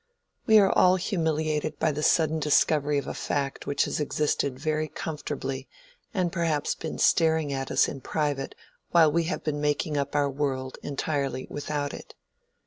[0.47, 4.87] We are all humiliated by the sudden discovery of a fact which has existed very
[4.87, 5.67] comfortably
[6.11, 8.55] and perhaps been staring at us in private
[8.89, 12.15] while we have been making up our world entirely without it.